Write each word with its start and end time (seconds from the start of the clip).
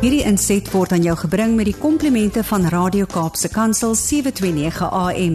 Hierdie 0.00 0.22
inset 0.24 0.64
word 0.72 0.94
aan 0.96 1.02
jou 1.04 1.12
gebring 1.20 1.58
met 1.58 1.66
die 1.68 1.76
komplimente 1.76 2.40
van 2.48 2.62
Radio 2.72 3.04
Kaapse 3.04 3.50
Kansel 3.52 3.92
729 3.92 4.86
AM. 4.96 5.34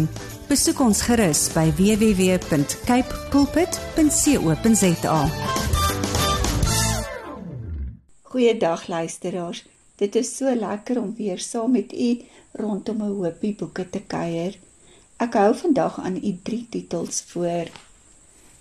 Besoek 0.50 0.80
ons 0.82 1.04
gerus 1.05 1.44
by 1.54 1.68
www.cape 1.78 3.20
pulpit.co.za. 3.30 5.20
Goeiedag 8.32 8.88
luisteraars. 8.89 9.59
Dit 10.02 10.18
is 10.18 10.32
so 10.34 10.50
lekker 10.50 10.97
om 10.97 11.11
weer 11.13 11.38
saam 11.38 11.77
met 11.77 11.93
u 11.93 12.25
rondom 12.57 13.04
'n 13.05 13.13
hoopie 13.21 13.54
boeke 13.59 13.86
te 13.89 14.02
kuier. 14.02 14.57
Ek 15.21 15.34
hou 15.34 15.54
vandag 15.55 16.00
aan 16.00 16.16
u 16.18 16.39
drie 16.43 16.66
titels 16.70 17.21
voor. 17.27 17.70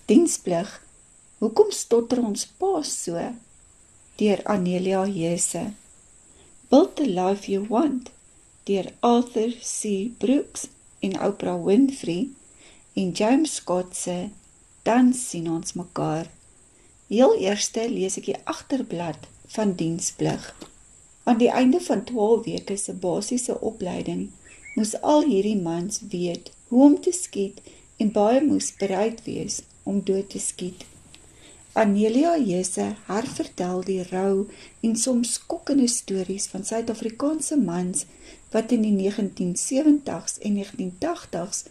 Diensplig. 0.05 0.81
Hoekom 1.37 1.71
stotter 1.71 2.21
ons 2.21 2.45
pa 2.45 2.81
so? 2.81 3.17
Deur 4.15 4.39
Anelia 4.43 5.07
Jese. 5.07 5.65
Build 6.69 6.95
the 6.95 7.05
life 7.05 7.47
you 7.47 7.65
want 7.69 8.09
deur 8.65 8.87
Arthur 8.99 9.51
C. 9.61 10.11
Brooks 10.17 10.67
en 10.99 11.13
Oprah 11.21 11.63
Winfrey 11.65 12.29
en 12.93 13.11
James 13.11 13.53
Scott 13.53 13.95
se 13.95 14.29
Dan 14.83 15.13
sien 15.13 15.49
ons 15.49 15.73
mekaar. 15.73 16.31
Heel 17.07 17.35
eerste 17.37 17.85
lees 17.89 18.17
ek 18.17 18.31
die 18.31 18.39
agterblad 18.49 19.27
van 19.57 19.75
diensplig. 19.77 20.47
Aan 21.29 21.37
die 21.37 21.51
einde 21.53 21.83
van 21.85 22.01
12 22.09 22.43
weke 22.47 22.77
se 22.81 22.97
basiese 23.05 23.59
opleiding 23.61 24.31
moes 24.73 24.95
al 25.01 25.21
hierdie 25.29 25.59
mans 25.61 26.01
weet 26.09 26.49
hoe 26.73 26.83
om 26.89 26.97
te 27.01 27.13
skiet 27.13 27.61
en 28.01 28.13
baie 28.17 28.41
moes 28.41 28.71
bereid 28.81 29.21
wees 29.29 29.61
om 29.83 30.01
dood 30.01 30.33
te 30.33 30.41
skiet. 30.41 30.81
Anelia 31.75 32.37
Jese 32.39 32.85
hervertel 33.09 33.81
die 33.83 34.03
rou 34.07 34.45
en 34.87 34.93
soms 34.95 35.33
skokkende 35.35 35.89
stories 35.91 36.45
van 36.47 36.63
Suid-Afrikaanse 36.63 37.57
mans 37.59 38.05
wat 38.53 38.71
in 38.71 38.85
die 38.85 38.93
1970s 38.95 40.37
en 40.47 40.55
1980s 40.61 41.65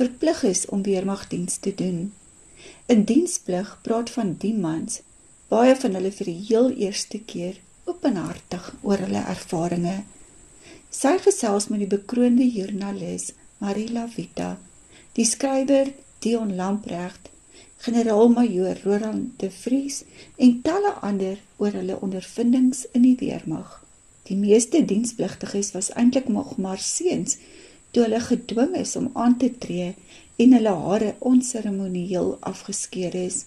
verplig 0.00 0.40
is 0.48 0.64
om 0.72 0.86
weermagdiens 0.86 1.58
te 1.66 1.74
doen. 1.76 1.98
In 2.86 3.04
diensplig 3.04 3.74
praat 3.84 4.10
van 4.16 4.32
die 4.40 4.54
mans 4.56 5.02
baie 5.52 5.76
van 5.82 5.98
hulle 5.98 6.14
vir 6.16 6.30
die 6.30 6.40
heel 6.48 6.72
eerste 6.86 7.20
keer 7.32 7.60
openhartig 7.84 8.70
oor 8.80 9.04
hulle 9.04 9.26
ervarings. 9.34 10.06
Sy 10.88 11.18
gesels 11.26 11.68
met 11.68 11.84
die 11.84 11.90
bekroonde 11.98 12.46
joernalis 12.48 13.34
Marila 13.60 14.06
Vita, 14.08 14.54
die 15.20 15.28
skrywer 15.28 15.92
Dion 16.24 16.56
Lamprecht, 16.56 17.29
generaal-majoor 17.80 18.80
Roland 18.84 19.38
de 19.40 19.50
Vries 19.50 20.02
en 20.36 20.58
talle 20.62 20.92
ander 21.00 21.38
oor 21.56 21.72
hulle 21.72 21.96
ondervindings 22.04 22.84
in 22.92 23.06
die 23.06 23.16
weermag. 23.20 23.78
Die 24.28 24.36
meeste 24.36 24.82
dienspligtiges 24.84 25.72
was 25.72 25.88
eintlik 25.96 26.28
nog 26.28 26.58
maar 26.60 26.78
seuns 26.78 27.38
toe 27.90 28.04
hulle 28.04 28.20
gedwing 28.20 28.74
is 28.76 28.92
om 29.00 29.08
aan 29.12 29.36
te 29.40 29.48
tree 29.62 29.94
en 30.36 30.52
hulle 30.56 30.74
hare 30.84 31.14
onseremonieel 31.30 32.36
afgeskeer 32.50 33.16
is. 33.16 33.44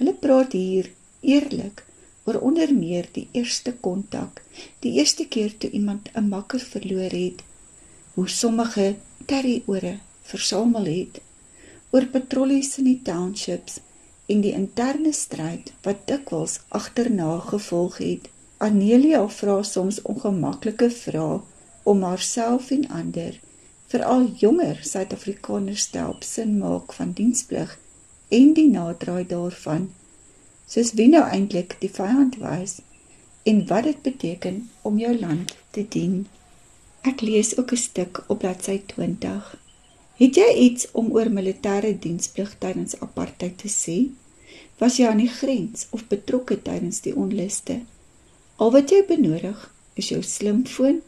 Hulle 0.00 0.14
praat 0.24 0.56
hier 0.58 0.90
eerlik 1.20 1.84
oor 2.26 2.40
onder 2.48 2.72
meer 2.74 3.06
die 3.14 3.28
eerste 3.32 3.72
kontak, 3.86 4.42
die 4.82 4.96
eerste 4.98 5.28
keer 5.28 5.54
toe 5.58 5.70
iemand 5.70 6.10
'n 6.14 6.28
makker 6.28 6.60
verloor 6.72 7.14
het, 7.14 7.42
hoe 8.14 8.28
sommige 8.28 8.96
terriore 9.26 9.98
versamel 10.22 10.84
het, 10.84 11.20
oor 11.94 12.06
patrollies 12.10 12.72
in 12.82 12.88
die 12.90 13.00
townships 13.06 13.78
en 14.26 14.40
die 14.42 14.52
interne 14.58 15.12
stryd 15.14 15.70
wat 15.86 16.06
dikwels 16.10 16.58
agterna 16.78 17.38
gevolg 17.52 18.00
het. 18.02 18.26
Anelia 18.66 19.20
vra 19.38 19.60
soms 19.62 20.00
ongemaklike 20.02 20.88
vrae 20.90 21.40
om 21.92 22.02
haarself 22.02 22.70
en 22.74 22.88
ander, 23.00 23.36
veral 23.92 24.26
jonger 24.40 24.80
Suid-Afrikaners 24.82 25.90
te 25.92 26.00
help 26.02 26.24
sin 26.26 26.56
maak 26.58 26.96
van 26.98 27.12
diensplig 27.18 27.76
en 28.40 28.54
die 28.58 28.70
naderdraai 28.72 29.28
daarvan 29.30 29.92
soos 30.74 30.94
wie 30.98 31.10
nou 31.12 31.22
eintlik 31.22 31.76
die 31.82 31.92
vyand 31.92 32.40
was 32.42 32.80
en 33.50 33.60
wat 33.68 33.84
dit 33.86 34.00
beteken 34.02 34.62
om 34.82 34.98
jou 34.98 35.12
land 35.18 35.52
te 35.76 35.84
dien. 35.96 36.24
Ek 37.04 37.20
lees 37.20 37.52
ook 37.58 37.72
'n 37.72 37.84
stuk 37.86 38.24
op 38.26 38.38
bladsy 38.38 38.80
20. 38.94 39.63
Het 40.14 40.36
jy 40.38 40.50
iets 40.62 40.86
om 40.94 41.08
oor 41.10 41.26
militêre 41.26 41.88
diensplig 41.98 42.52
tydens 42.62 42.94
apartheid 43.02 43.56
te 43.58 43.68
sê? 43.72 43.96
Was 44.78 45.00
jy 45.00 45.08
aan 45.10 45.18
die 45.18 45.32
grens 45.40 45.88
of 45.90 46.04
betrokke 46.06 46.54
tydens 46.62 47.00
die 47.02 47.14
onluste? 47.18 47.80
Al 48.62 48.70
wat 48.76 48.94
jy 48.94 49.00
benodig 49.08 49.64
is 49.98 50.12
jou 50.12 50.20
slimfoon, 50.22 51.00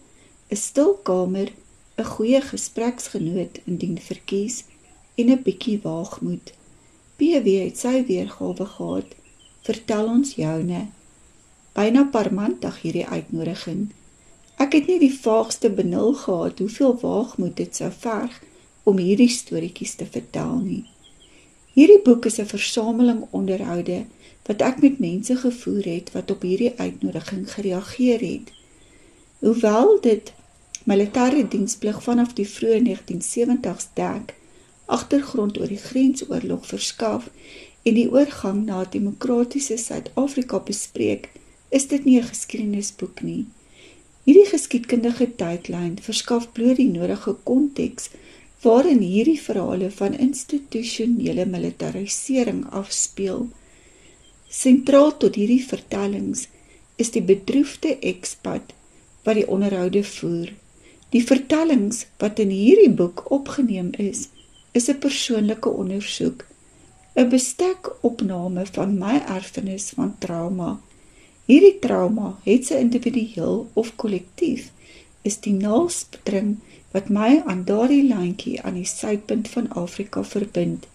'n 0.51 0.59
stil 0.59 0.95
kamer, 1.07 1.53
'n 1.99 2.09
goeie 2.15 2.41
gespreksgenoot 2.41 3.61
indien 3.67 3.99
verkies 4.09 4.65
en 5.15 5.31
'n 5.31 5.43
bietjie 5.47 5.79
waagmoed. 5.87 6.53
PW 7.17 7.47
het 7.63 7.79
sy 7.79 8.03
weergawe 8.11 8.67
gehad 8.67 9.15
vertel 9.63 10.07
ons 10.17 10.35
joune. 10.35 10.83
Byna 11.75 12.05
parmantig 12.05 12.83
hierdie 12.83 13.07
uitnodiging. 13.07 13.87
Ek 14.59 14.73
het 14.73 14.87
nie 14.87 14.99
die 14.99 15.15
vaagste 15.15 15.71
benul 15.71 16.13
gehad 16.15 16.59
hoeveel 16.59 16.99
waagmoed 17.01 17.57
dit 17.57 17.77
sou 17.77 17.93
verg 17.93 18.43
om 18.87 19.01
hierdie 19.03 19.33
storieetjies 19.33 19.97
te 19.99 20.07
vertel 20.07 20.61
nie. 20.63 20.85
Hierdie 21.75 22.03
boek 22.07 22.29
is 22.31 22.39
'n 22.41 22.47
versameling 22.47 23.27
onderhoude 23.31 24.05
wat 24.47 24.63
ek 24.63 24.81
met 24.83 24.99
mense 24.99 25.37
gevoer 25.37 25.85
het 25.85 26.13
wat 26.15 26.31
op 26.31 26.43
hierdie 26.47 26.73
uitnodiging 26.79 27.45
gereageer 27.53 28.21
het. 28.21 28.53
Hoewel 29.39 30.01
dit 30.01 30.33
militêre 30.85 31.43
diensplig 31.49 32.03
vanaf 32.03 32.33
die 32.39 32.47
vroeë 32.49 32.81
1970s 32.87 33.89
dek, 33.99 34.35
agtergrond 34.87 35.59
oor 35.59 35.69
die 35.69 35.83
grensoorlog 35.89 36.67
verskaf 36.67 37.31
en 37.83 37.95
die 37.95 38.11
oorgang 38.11 38.65
na 38.65 38.81
'n 38.83 38.91
demokratiese 38.91 39.77
Suid-Afrika 39.77 40.59
bespreek, 40.59 41.29
is 41.69 41.89
dit 41.89 42.05
nie 42.05 42.19
'n 42.21 42.31
geskiedenisboek 42.33 43.23
nie. 43.23 43.45
Hierdie 44.25 44.47
geskiedkundige 44.47 45.35
tydlyn 45.37 45.99
verskaf 46.03 46.53
bloot 46.53 46.77
die 46.77 46.91
nodige 46.91 47.37
konteks 47.43 48.09
waarin 48.67 48.99
hierdie 48.99 49.39
verhale 49.39 49.91
van 49.95 50.17
institusionele 50.19 51.45
militarisering 51.47 52.65
afspeel. 52.75 53.47
Sentraal 54.51 55.13
tot 55.23 55.39
hierdie 55.39 55.63
vertellings 55.63 56.49
is 57.03 57.13
die 57.15 57.23
bedroefde 57.23 57.95
ekspat 58.11 58.73
wat 59.27 59.39
die 59.39 59.47
onderhoude 59.47 60.03
voer. 60.07 60.51
Die 61.15 61.23
vertellings 61.23 62.07
wat 62.23 62.43
in 62.43 62.51
hierdie 62.51 62.91
boek 62.91 63.23
opgeneem 63.39 63.93
is, 64.03 64.29
is 64.73 64.91
'n 64.91 64.99
persoonlike 64.99 65.71
ondersoek 65.83 66.45
'n 67.15 67.29
bestekopname 67.29 68.67
van 68.77 68.99
my 68.99 69.17
erfenis 69.37 69.93
van 69.97 70.15
trauma. 70.19 70.81
Hierdie 71.47 71.79
trauma, 71.79 72.39
het 72.43 72.67
se 72.67 72.79
individueel 72.79 73.71
of 73.73 73.97
kollektief, 73.97 74.73
is 75.23 75.39
die 75.41 75.55
naaldspring 75.55 76.57
wat 76.93 77.09
my 77.09 77.43
aan 77.47 77.65
daardie 77.65 78.05
landjie 78.09 78.63
aan 78.63 78.75
die 78.75 78.87
suidpunt 78.87 79.49
van 79.49 79.73
Afrika 79.73 80.25
verbind. 80.25 80.87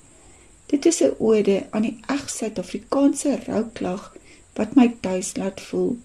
Dit 0.72 0.86
is 0.86 1.02
'n 1.04 1.16
ode 1.20 1.66
aan 1.70 1.82
die 1.82 1.98
eg 2.08 2.30
Suid-Afrikaanse 2.30 3.40
rouklag 3.46 4.16
wat 4.54 4.76
my 4.76 4.88
tuis 5.00 5.36
laat 5.36 5.62
voel. 5.62 5.98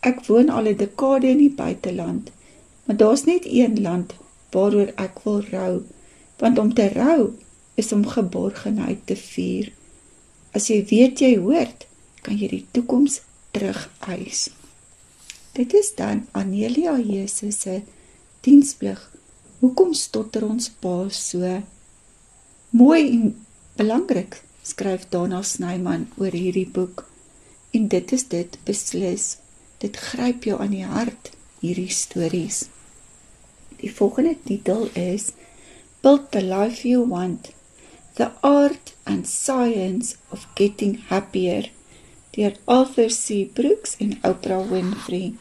Ek 0.00 0.26
woon 0.26 0.48
al 0.48 0.68
'n 0.68 0.76
dekade 0.76 1.28
in 1.28 1.38
die 1.38 1.54
buiteland, 1.54 2.30
maar 2.84 2.96
daar's 2.96 3.24
net 3.24 3.44
een 3.44 3.82
land 3.82 4.14
waaroor 4.50 4.92
ek 4.96 5.18
wil 5.24 5.42
rou, 5.50 5.82
want 6.38 6.58
om 6.58 6.74
te 6.74 6.88
rou 6.88 7.32
is 7.74 7.92
om 7.92 8.06
geborgenheid 8.06 9.06
te 9.06 9.16
vier. 9.16 9.72
As 10.50 10.66
jy 10.66 10.84
weet 10.88 11.18
jy 11.18 11.36
hoort, 11.36 11.86
kan 12.22 12.38
jy 12.38 12.48
die 12.48 12.66
toekoms 12.70 13.20
terugeis. 13.50 14.50
Dit 15.52 15.74
is 15.74 15.94
dan 15.94 16.26
Anelia 16.32 16.98
Jesus 16.98 17.60
se 17.60 17.82
diensplig. 18.40 19.17
Hoekom 19.58 19.90
stotter 19.98 20.44
ons 20.46 20.68
pa 20.70 21.08
so? 21.10 21.48
Mooi 22.78 23.00
en 23.10 23.32
belangrik 23.74 24.36
skryf 24.62 25.08
Dana 25.10 25.40
Snyman 25.42 26.04
oor 26.14 26.30
hierdie 26.30 26.68
boek. 26.76 27.02
En 27.74 27.88
dit 27.90 28.14
is 28.14 28.24
dit 28.30 28.58
beslis. 28.68 29.24
Dit 29.82 29.98
gryp 29.98 30.46
jou 30.46 30.60
aan 30.62 30.76
die 30.76 30.86
hart 30.86 31.32
hierdie 31.58 31.90
stories. 31.90 32.68
Die 33.82 33.90
volgende 33.90 34.36
titel 34.46 34.86
is 34.94 35.32
Build 36.06 36.30
the 36.30 36.44
life 36.46 36.86
you 36.86 37.02
want 37.02 37.50
The 38.14 38.30
Art 38.46 38.94
and 39.10 39.26
Science 39.26 40.14
of 40.30 40.46
Getting 40.54 41.00
Happier 41.10 41.72
deur 42.36 42.54
Arthur 42.70 43.10
C. 43.10 43.42
Brooks 43.54 43.98
en 43.98 44.20
Oprah 44.22 44.62
Winfrey. 44.70 45.32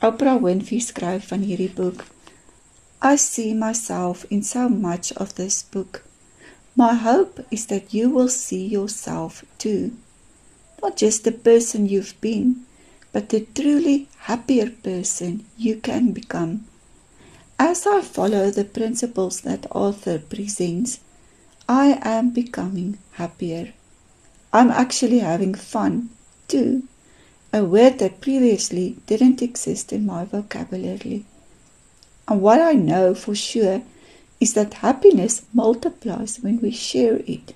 Oprah 0.00 0.40
Winfrey 0.40 0.80
skryf 0.80 1.28
van 1.28 1.44
hierdie 1.44 1.74
boek. 1.76 2.08
I 3.00 3.14
see 3.14 3.54
myself 3.54 4.24
in 4.28 4.42
so 4.42 4.68
much 4.68 5.12
of 5.12 5.36
this 5.36 5.62
book. 5.62 6.04
My 6.74 6.94
hope 6.94 7.46
is 7.50 7.66
that 7.66 7.94
you 7.94 8.10
will 8.10 8.28
see 8.28 8.66
yourself 8.66 9.44
too. 9.56 9.96
Not 10.82 10.96
just 10.96 11.22
the 11.22 11.30
person 11.30 11.86
you've 11.86 12.20
been, 12.20 12.66
but 13.12 13.28
the 13.28 13.46
truly 13.54 14.08
happier 14.18 14.70
person 14.70 15.44
you 15.56 15.76
can 15.76 16.12
become. 16.12 16.66
As 17.58 17.86
I 17.86 18.00
follow 18.02 18.50
the 18.50 18.64
principles 18.64 19.42
that 19.42 19.66
Arthur 19.70 20.18
presents, 20.18 20.98
I 21.68 22.00
am 22.02 22.30
becoming 22.30 22.98
happier. 23.12 23.74
I'm 24.52 24.70
actually 24.70 25.20
having 25.20 25.54
fun 25.54 26.10
too, 26.48 26.82
a 27.52 27.64
word 27.64 28.00
that 28.00 28.20
previously 28.20 28.96
didn't 29.06 29.40
exist 29.40 29.92
in 29.92 30.04
my 30.04 30.24
vocabulary. 30.24 31.26
And 32.28 32.42
what 32.42 32.60
I 32.60 32.74
know 32.74 33.14
for 33.14 33.34
sure 33.34 33.82
is 34.38 34.52
that 34.54 34.84
happiness 34.84 35.42
multiplies 35.52 36.38
when 36.42 36.60
we 36.60 36.70
share 36.70 37.22
it. 37.26 37.54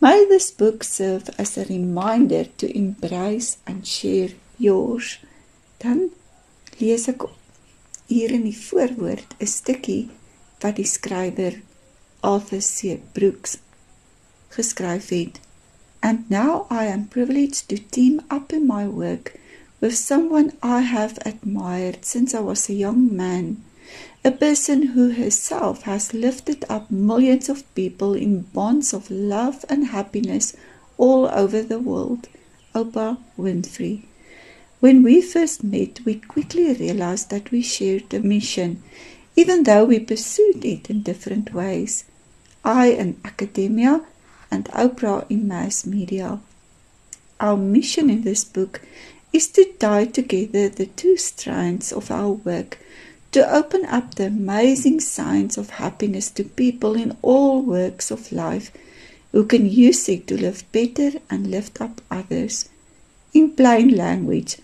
May 0.00 0.26
this 0.28 0.50
book 0.50 0.82
serve 0.82 1.30
as 1.38 1.56
a 1.56 1.64
reminder 1.66 2.44
to 2.58 2.76
embrace 2.76 3.58
and 3.66 3.86
share 3.86 4.30
yours. 4.58 5.18
Dan 5.78 6.10
lees 6.80 7.06
ek 7.08 7.22
hier 8.10 8.34
in 8.34 8.44
die 8.48 8.56
voorwoord 8.56 9.36
'n 9.38 9.46
stukkie 9.46 10.10
wat 10.60 10.76
die 10.76 10.88
skrywer 10.88 11.60
Arthur 12.20 12.60
C. 12.60 12.98
Brooks 13.14 13.58
geskryf 14.56 15.08
het. 15.08 15.40
And 16.02 16.28
now 16.28 16.66
I 16.70 16.86
am 16.86 17.08
privileged 17.08 17.68
to 17.68 17.76
team 17.76 18.20
up 18.28 18.52
in 18.52 18.66
my 18.66 18.86
work 18.88 19.38
with 19.80 19.96
someone 19.96 20.52
I 20.62 20.80
have 20.80 21.18
admired 21.24 22.04
since 22.04 22.34
I 22.34 22.40
was 22.40 22.68
a 22.68 22.74
young 22.74 23.14
man. 23.14 23.62
A 24.24 24.30
person 24.30 24.82
who 24.88 25.12
herself 25.12 25.82
has 25.82 26.12
lifted 26.14 26.64
up 26.68 26.90
millions 26.90 27.48
of 27.48 27.74
people 27.74 28.14
in 28.14 28.42
bonds 28.42 28.92
of 28.92 29.10
love 29.10 29.64
and 29.68 29.86
happiness 29.86 30.54
all 30.98 31.26
over 31.28 31.62
the 31.62 31.78
world. 31.78 32.28
Oprah 32.74 33.18
Winfrey. 33.38 34.02
When 34.80 35.02
we 35.02 35.20
first 35.20 35.64
met, 35.64 36.04
we 36.04 36.14
quickly 36.14 36.72
realized 36.72 37.30
that 37.30 37.50
we 37.50 37.62
shared 37.62 38.14
a 38.14 38.20
mission, 38.20 38.82
even 39.36 39.64
though 39.64 39.84
we 39.84 39.98
pursued 39.98 40.64
it 40.64 40.88
in 40.88 41.02
different 41.02 41.52
ways. 41.52 42.04
I 42.64 42.88
in 42.88 43.20
academia 43.24 44.02
and 44.50 44.66
Oprah 44.66 45.26
in 45.30 45.48
mass 45.48 45.86
media. 45.86 46.40
Our 47.40 47.56
mission 47.56 48.10
in 48.10 48.22
this 48.22 48.44
book 48.44 48.82
is 49.32 49.48
to 49.48 49.64
tie 49.78 50.04
together 50.04 50.68
the 50.68 50.86
two 50.86 51.16
strands 51.16 51.92
of 51.92 52.10
our 52.10 52.32
work 52.32 52.78
to 53.32 53.54
open 53.54 53.84
up 53.86 54.14
the 54.14 54.26
amazing 54.26 55.00
signs 55.00 55.56
of 55.56 55.70
happiness 55.70 56.30
to 56.30 56.44
people 56.44 56.94
in 56.94 57.16
all 57.22 57.62
works 57.62 58.10
of 58.10 58.32
life 58.32 58.70
who 59.32 59.44
can 59.44 59.70
use 59.70 60.08
it 60.08 60.26
to 60.26 60.40
live 60.40 60.64
better 60.72 61.12
and 61.30 61.50
lift 61.50 61.80
up 61.80 62.00
others. 62.10 62.68
In 63.32 63.50
plain 63.50 63.96
language, 63.96 64.56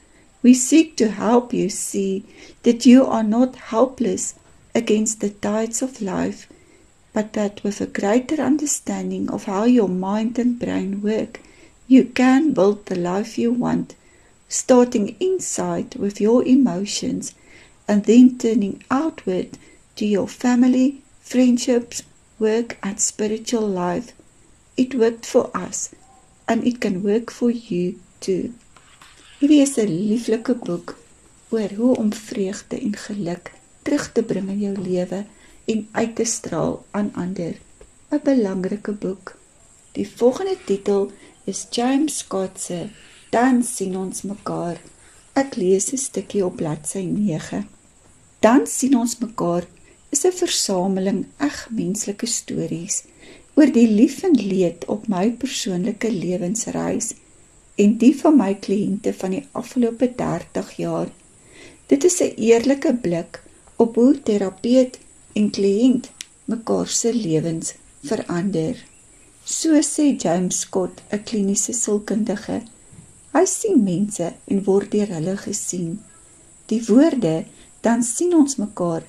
We 0.46 0.54
seek 0.54 0.96
to 0.98 1.10
help 1.10 1.52
you 1.52 1.68
see 1.68 2.24
that 2.62 2.86
you 2.86 3.04
are 3.04 3.24
not 3.24 3.56
helpless 3.56 4.34
against 4.76 5.18
the 5.20 5.30
tides 5.30 5.82
of 5.82 6.00
life, 6.00 6.46
but 7.12 7.32
that 7.32 7.64
with 7.64 7.80
a 7.80 7.86
greater 7.86 8.40
understanding 8.40 9.28
of 9.28 9.46
how 9.46 9.64
your 9.64 9.88
mind 9.88 10.38
and 10.38 10.56
brain 10.56 11.02
work, 11.02 11.40
you 11.88 12.04
can 12.04 12.52
build 12.52 12.86
the 12.86 12.94
life 12.94 13.36
you 13.36 13.50
want, 13.50 13.96
starting 14.48 15.16
inside 15.18 15.96
with 15.96 16.20
your 16.20 16.44
emotions 16.44 17.34
and 17.88 18.04
then 18.04 18.38
turning 18.38 18.82
outward 18.90 19.58
to 19.96 20.04
your 20.04 20.28
family, 20.28 21.02
friendships, 21.20 22.02
work, 22.38 22.78
and 22.82 23.00
spiritual 23.00 23.66
life. 23.66 24.12
It 24.76 24.94
worked 24.94 25.26
for 25.26 25.50
us, 25.56 25.94
and 26.48 26.66
it 26.66 26.80
can 26.80 27.02
work 27.02 27.30
for 27.30 27.50
you 27.50 27.98
too. 28.20 28.52
Hierdie 29.40 29.62
is 29.62 29.76
'n 29.78 29.90
lieflike 30.08 30.54
boek 30.66 30.96
oor 31.50 31.70
hoe 31.78 31.96
om 31.96 32.12
vreugde 32.12 32.80
en 32.80 32.96
geluk 32.96 33.52
terug 33.82 34.12
te 34.12 34.22
bring 34.22 34.48
in 34.48 34.60
jou 34.60 34.76
lewe 34.76 35.24
en 35.64 35.88
uit 35.92 36.14
te 36.16 36.24
straal 36.24 36.84
aan 36.90 37.10
ander. 37.14 37.54
'n 38.10 38.20
Belangrike 38.24 38.92
boek. 38.92 39.36
Die 39.92 40.08
volgende 40.08 40.56
titel 40.64 41.12
is 41.44 41.66
James 41.70 42.18
Scott 42.18 42.60
se 42.60 42.88
Dan 43.30 43.62
sien 43.62 43.96
ons 43.96 44.22
mekaar. 44.22 44.80
Ek 45.32 45.56
lees 45.56 45.92
'n 45.92 45.96
stukkie 45.96 46.44
op 46.44 46.56
bladsy 46.56 47.02
9. 47.04 47.75
Dan 48.46 48.66
sien 48.70 48.94
ons 48.94 49.14
mekaar 49.18 49.64
is 50.14 50.22
'n 50.28 50.34
versameling 50.40 51.20
eg 51.46 51.56
menslike 51.78 52.26
stories 52.38 52.96
oor 53.56 53.70
die 53.76 53.88
lief 53.98 54.22
en 54.28 54.36
leed 54.50 54.84
op 54.94 55.08
my 55.14 55.24
persoonlike 55.44 56.10
lewensreis 56.12 57.08
en 57.84 57.96
die 58.02 58.12
van 58.20 58.36
my 58.42 58.52
kliënte 58.66 59.14
van 59.22 59.34
die 59.36 59.42
afgelope 59.60 60.08
30 60.20 60.70
jaar. 60.82 61.10
Dit 61.90 62.04
is 62.10 62.20
'n 62.20 62.38
eerlike 62.48 62.92
blik 63.06 63.42
op 63.84 63.94
hoe 63.94 64.22
terapeut 64.28 64.98
en 65.32 65.50
kliënt 65.58 66.06
mekaar 66.44 66.88
se 66.88 67.14
lewens 67.14 67.74
verander. 68.02 68.76
So 69.44 69.80
sê 69.92 70.06
James 70.22 70.60
Scott, 70.60 71.02
'n 71.10 71.22
kliniese 71.24 71.72
sielkundige. 71.72 72.62
Hy 73.32 73.44
sien 73.44 73.82
mense 73.82 74.32
en 74.44 74.64
word 74.64 74.90
deur 74.90 75.10
hulle 75.16 75.36
gesien. 75.36 76.00
Die 76.66 76.82
woorde 76.86 77.44
dan 77.86 78.02
sien 78.02 78.34
ons 78.34 78.58
mekaar 78.58 79.04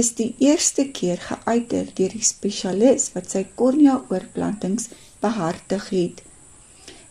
is 0.00 0.14
die 0.16 0.30
eerste 0.40 0.86
keer 0.96 1.20
geuiter 1.20 1.88
deur 1.98 2.12
die 2.16 2.24
spesialis 2.24 3.10
wat 3.16 3.28
sy 3.34 3.42
kornea 3.60 3.98
oorplantings 4.08 4.88
behartig 5.20 5.88
het. 5.92 6.22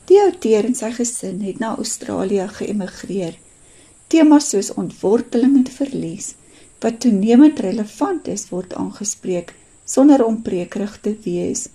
Die 0.10 0.18
outeur 0.24 0.66
en 0.66 0.78
sy 0.80 0.90
gesin 0.96 1.44
het 1.46 1.62
na 1.62 1.76
Australië 1.78 2.48
geëmigreer. 2.58 3.38
Temas 4.10 4.50
soos 4.52 4.72
ontworteling 4.82 5.60
en 5.62 5.70
verlies 5.76 6.34
wat 6.82 6.98
toenemend 7.06 7.62
relevant 7.62 8.26
is 8.34 8.48
word 8.50 8.74
aangespreek 8.74 9.54
sonder 9.86 10.24
om 10.26 10.42
prekerig 10.42 10.98
te 11.06 11.14
wees. 11.28 11.68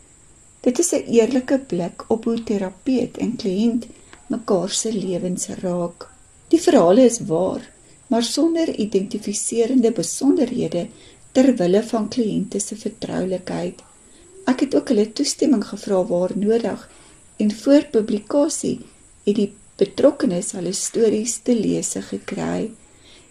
Dit 0.66 0.82
is 0.82 0.92
'n 0.92 1.06
eerlike 1.18 1.58
blik 1.70 2.04
op 2.10 2.24
hoe 2.24 2.42
terapeut 2.42 3.16
en 3.22 3.36
kliënt 3.36 3.86
mekaar 4.26 4.70
se 4.70 4.92
lewens 4.92 5.48
raak. 5.62 6.10
Die 6.48 6.60
verhale 6.60 7.04
is 7.04 7.20
waar, 7.30 7.62
maar 8.06 8.22
sonder 8.22 8.70
identifiserende 8.74 9.92
besonderhede 9.92 10.86
ter 11.32 11.54
wille 11.58 11.82
van 11.82 12.08
kliënte 12.08 12.60
se 12.60 12.76
vertroulikheid. 12.76 13.82
Ek 14.46 14.60
het 14.64 14.74
ook 14.78 14.88
hulle 14.92 15.12
toestemming 15.12 15.64
gevra 15.66 16.02
waar 16.06 16.32
nodig 16.38 16.88
en 17.42 17.50
voor 17.62 17.84
publikasie 17.92 18.78
het 19.26 19.36
die 19.36 19.52
betrokkenes 19.76 20.54
hulle 20.56 20.72
stories 20.72 21.40
te 21.44 21.54
lees 21.58 21.92
gekry. 22.10 22.70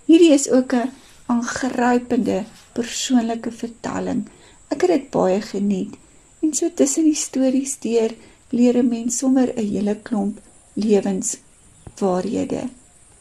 Hierdie 0.05 0.33
is 0.33 0.49
ook 0.49 0.73
'n 0.73 0.91
aangrypende 1.25 2.43
persoonlike 2.73 3.51
vertelling. 3.51 4.27
Ek 4.69 4.81
het 4.81 4.91
dit 4.91 5.09
baie 5.09 5.41
geniet 5.41 5.93
en 6.41 6.53
so 6.53 6.69
tussen 6.73 7.03
die 7.03 7.15
stories 7.15 7.79
deur 7.79 8.11
leer 8.49 8.77
'n 8.77 8.87
mens 8.87 9.17
sommer 9.17 9.49
'n 9.55 9.67
hele 9.73 9.95
klomp 10.01 10.39
lewenswaarhede 10.73 12.63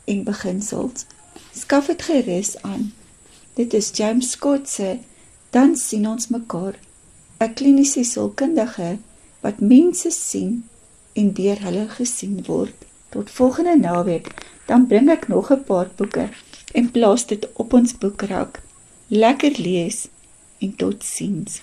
en 0.05 0.25
beginsels. 0.25 1.07
Skaf 1.55 1.87
dit 1.87 2.03
gerus 2.03 2.63
aan. 2.63 2.93
Dit 3.55 3.75
is 3.75 3.91
James 3.95 4.31
Scott 4.31 4.69
se 4.69 4.99
Dan 5.51 5.77
sien 5.77 6.09
ons 6.09 6.29
mekaar. 6.29 6.75
'n 7.39 7.55
Kliniese 7.55 8.03
sielkundige 8.05 8.99
wat 9.41 9.61
mense 9.61 10.11
sien 10.11 10.65
en 11.13 11.33
deur 11.33 11.63
hulle 11.67 11.87
gesien 11.89 12.43
word. 12.47 12.75
Tot 13.09 13.31
volgende 13.31 13.77
naweek, 13.77 14.27
dan 14.67 14.87
bring 14.87 15.11
ek 15.11 15.29
nog 15.29 15.53
'n 15.53 15.65
paar 15.65 15.91
boeke 15.97 16.29
en 16.73 16.91
plaas 16.91 17.27
dit 17.27 17.49
op 17.53 17.73
ons 17.73 17.99
boekrak. 17.99 18.63
Lekker 19.09 19.55
lees 19.59 20.09
en 20.59 20.77
totsiens. 20.77 21.63